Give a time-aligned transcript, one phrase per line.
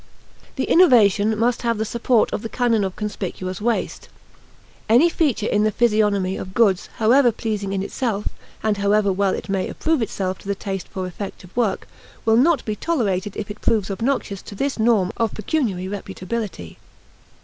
[0.55, 4.09] The innovation must have the support of the canon of conspicuous waste.
[4.89, 8.27] Any feature in the physiognomy of goods, however pleasing in itself,
[8.63, 11.87] and however well it may approve itself to the taste for effective work,
[12.25, 16.77] will not be tolerated if it proves obnoxious to this norm of pecuniary reputability.